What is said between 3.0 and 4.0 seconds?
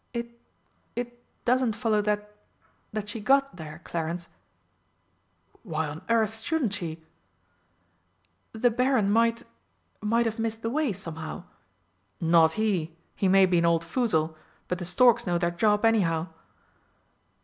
she got there,